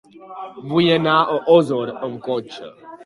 Vull 0.71 0.89
anar 0.95 1.17
a 1.35 1.35
Osor 1.57 1.93
amb 2.09 2.17
cotxe. 2.29 2.73